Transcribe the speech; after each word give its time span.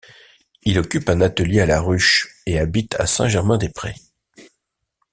Il 0.63 0.79
occupe 0.79 1.09
un 1.11 1.21
atelier 1.21 1.61
à 1.61 1.67
la 1.67 1.79
Ruche 1.79 2.41
et 2.47 2.57
habite 2.57 2.95
à 2.99 3.05
Saint 3.05 3.27
Germain 3.27 3.59
des 3.59 3.69
Prés. 3.69 3.93